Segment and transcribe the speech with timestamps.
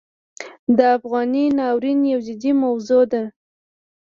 [0.77, 3.23] د افغانۍ ناورین یو جدي موضوع ده.